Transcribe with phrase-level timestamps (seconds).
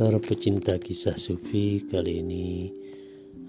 [0.00, 2.72] Para pecinta kisah sufi kali ini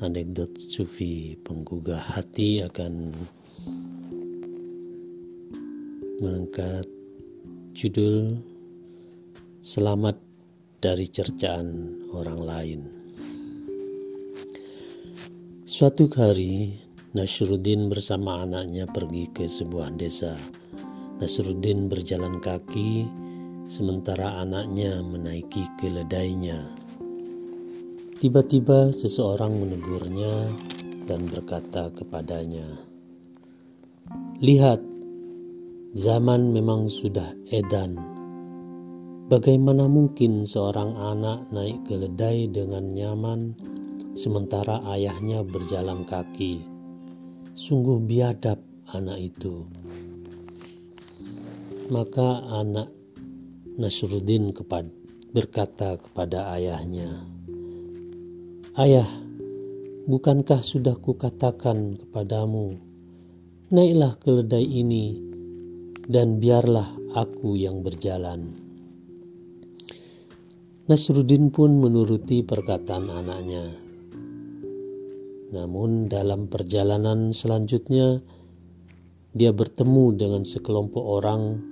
[0.03, 3.15] anekdot sufi penggugah hati akan
[6.19, 6.83] mengangkat
[7.71, 8.35] judul
[9.63, 10.19] Selamat
[10.83, 12.81] dari cercaan orang lain.
[15.63, 16.75] Suatu hari
[17.15, 20.35] Nasruddin bersama anaknya pergi ke sebuah desa.
[21.23, 23.20] Nasruddin berjalan kaki
[23.71, 26.59] sementara anaknya menaiki keledainya.
[28.19, 30.51] Tiba-tiba seseorang menegurnya
[31.07, 32.67] dan berkata kepadanya,
[34.43, 34.83] "Lihat,
[35.95, 37.95] zaman memang sudah edan.
[39.31, 43.55] Bagaimana mungkin seorang anak naik keledai dengan nyaman
[44.19, 46.59] sementara ayahnya berjalan kaki?
[47.55, 48.59] Sungguh biadab
[48.91, 49.63] anak itu."
[51.87, 53.00] Maka anak
[53.79, 54.91] Nasruddin kepada,
[55.31, 57.23] berkata kepada ayahnya,
[58.75, 59.07] Ayah,
[60.11, 62.75] bukankah sudah kukatakan kepadamu,
[63.71, 65.23] naiklah keledai ini
[66.03, 68.59] dan biarlah aku yang berjalan.
[70.91, 73.71] Nasruddin pun menuruti perkataan anaknya.
[75.55, 78.19] Namun dalam perjalanan selanjutnya,
[79.31, 81.70] dia bertemu dengan sekelompok orang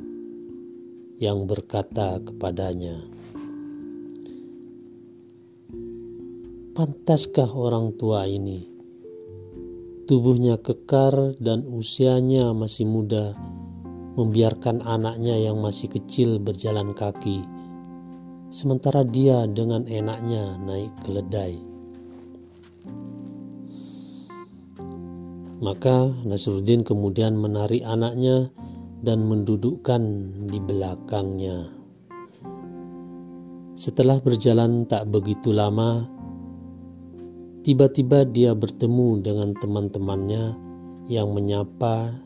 [1.19, 3.03] yang berkata kepadanya,
[6.71, 8.63] "Pantaskah orang tua ini,
[10.07, 13.35] tubuhnya kekar dan usianya masih muda,
[14.15, 17.43] membiarkan anaknya yang masih kecil berjalan kaki,
[18.47, 21.59] sementara dia dengan enaknya naik keledai?"
[25.59, 28.47] Maka Nasruddin kemudian menarik anaknya
[28.99, 30.03] dan mendudukkan
[30.47, 31.71] di belakangnya.
[33.79, 36.03] Setelah berjalan tak begitu lama,
[37.63, 40.43] tiba-tiba dia bertemu dengan teman-temannya
[41.07, 42.19] yang menyapa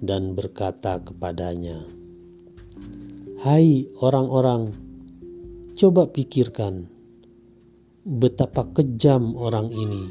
[0.00, 1.84] dan berkata kepadanya,
[3.44, 4.72] "Hai orang-orang,
[5.76, 6.88] coba pikirkan
[8.08, 10.08] betapa kejam orang ini.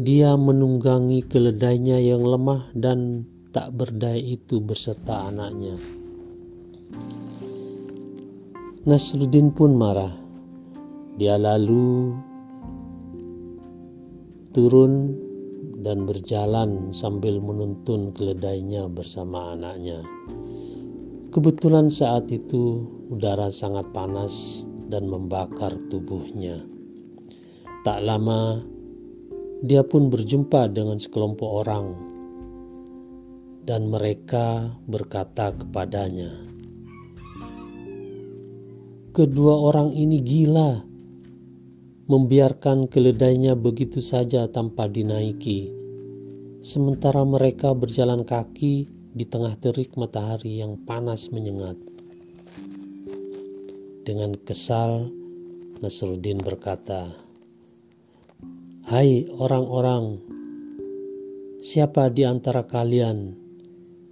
[0.00, 5.80] Dia menunggangi keledainya yang lemah dan tak berdaya itu beserta anaknya.
[8.84, 10.12] Nasruddin pun marah.
[11.16, 12.12] Dia lalu
[14.52, 15.16] turun
[15.80, 20.04] dan berjalan sambil menuntun keledainya bersama anaknya.
[21.32, 26.60] Kebetulan saat itu udara sangat panas dan membakar tubuhnya.
[27.88, 28.60] Tak lama,
[29.64, 32.15] dia pun berjumpa dengan sekelompok orang
[33.66, 36.30] dan mereka berkata kepadanya,
[39.10, 40.86] "Kedua orang ini gila,
[42.06, 45.74] membiarkan keledainya begitu saja tanpa dinaiki,
[46.62, 51.74] sementara mereka berjalan kaki di tengah terik matahari yang panas menyengat."
[54.06, 55.10] Dengan kesal,
[55.82, 57.18] Nasruddin berkata,
[58.86, 60.22] "Hai orang-orang,
[61.58, 63.45] siapa di antara kalian?"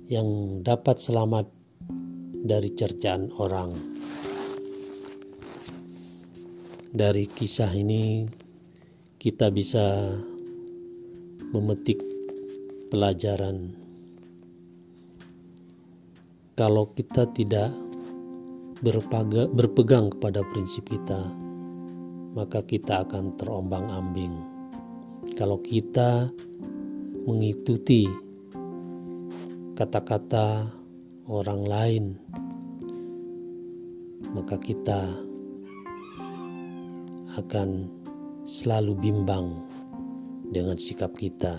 [0.04, 1.48] Yang dapat selamat
[2.44, 3.72] dari cercaan orang.
[6.94, 8.28] Dari kisah ini,
[9.16, 10.12] kita bisa
[11.56, 12.04] memetik
[12.92, 13.72] pelajaran.
[16.54, 17.72] Kalau kita tidak
[18.84, 21.32] berpaga, berpegang kepada prinsip kita,
[22.36, 24.36] maka kita akan terombang-ambing.
[25.34, 26.30] Kalau kita
[27.24, 28.23] mengikuti
[29.74, 30.70] kata-kata
[31.26, 32.04] orang lain,
[34.30, 35.10] maka kita
[37.34, 37.90] akan
[38.46, 39.66] selalu bimbang
[40.54, 41.58] dengan sikap kita.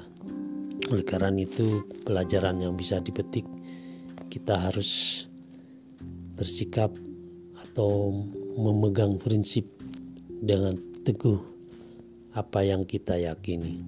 [0.88, 3.44] Oleh karena itu, pelajaran yang bisa dipetik,
[4.32, 5.28] kita harus
[6.40, 6.96] bersikap
[7.68, 8.16] atau
[8.56, 9.68] memegang prinsip
[10.40, 11.44] dengan teguh
[12.32, 13.84] apa yang kita yakini.